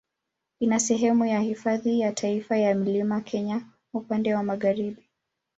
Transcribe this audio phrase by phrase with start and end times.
[0.59, 3.61] Ina sehemu ya Hifadhi ya Taifa ya Mlima Kenya
[3.93, 5.05] upande wa magharibi.